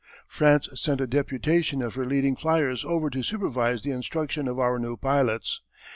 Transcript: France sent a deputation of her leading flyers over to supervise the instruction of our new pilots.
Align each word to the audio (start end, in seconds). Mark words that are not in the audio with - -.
France 0.27 0.67
sent 0.73 0.99
a 0.99 1.05
deputation 1.05 1.83
of 1.83 1.93
her 1.93 2.07
leading 2.07 2.35
flyers 2.35 2.83
over 2.83 3.11
to 3.11 3.21
supervise 3.21 3.83
the 3.83 3.91
instruction 3.91 4.47
of 4.47 4.57
our 4.57 4.79
new 4.79 4.97
pilots. 4.97 5.61